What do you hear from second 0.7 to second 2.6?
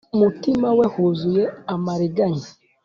we huzuye amariganya: